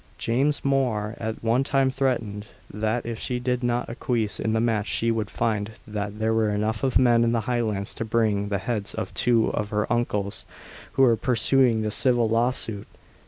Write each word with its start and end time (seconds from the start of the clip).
James 0.17 0.61
Mhor 0.65 1.13
at 1.19 1.43
one 1.43 1.63
time 1.63 1.91
threatened, 1.91 2.47
that 2.73 3.05
if 3.05 3.19
she 3.19 3.39
did 3.39 3.61
not 3.61 3.87
acquiesce 3.87 4.39
in 4.39 4.53
the 4.53 4.59
match 4.59 4.87
she 4.87 5.11
would 5.11 5.29
find 5.29 5.73
that 5.85 6.17
there 6.17 6.33
were 6.33 6.49
enough 6.49 6.83
of 6.83 6.97
men 6.97 7.23
in 7.23 7.33
the 7.33 7.41
Highlands 7.41 7.93
to 7.93 8.03
bring 8.03 8.49
the 8.49 8.57
heads 8.57 8.95
of 8.95 9.13
two 9.13 9.49
of 9.51 9.69
her 9.69 9.85
uncles 9.93 10.43
who 10.93 11.03
were 11.03 11.15
pursuing 11.15 11.83
the 11.83 11.91
civil 11.91 12.27
lawsuit. 12.27 12.87